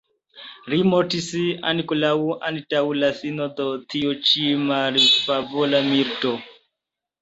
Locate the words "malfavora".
4.67-5.89